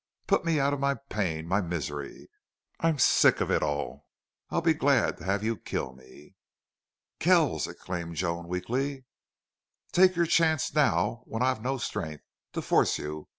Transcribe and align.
Put 0.25 0.43
me 0.43 0.59
out 0.59 0.73
of 0.73 0.79
my 0.79 0.95
pain 0.95 1.47
my 1.47 1.61
misery.... 1.61 2.27
I'm 2.79 2.97
sick 2.97 3.39
of 3.39 3.51
it 3.51 3.61
all. 3.61 4.07
I'd 4.49 4.63
be 4.63 4.73
glad 4.73 5.17
to 5.17 5.25
have 5.25 5.43
you 5.43 5.55
kill 5.57 5.93
me!" 5.93 6.33
"Kells!" 7.19 7.67
exclaimed 7.67 8.15
Joan, 8.15 8.47
weakly. 8.47 9.05
"Take 9.91 10.15
your 10.15 10.25
chance 10.25 10.73
now 10.73 11.21
when 11.25 11.43
I've 11.43 11.61
no 11.61 11.77
strength 11.77 12.23
to 12.53 12.63
force 12.63 12.97
you.... 12.97 13.27